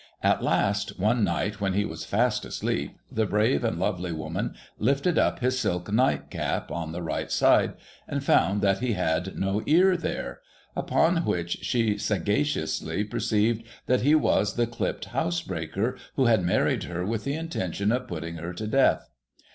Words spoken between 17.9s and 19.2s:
of putting her to death.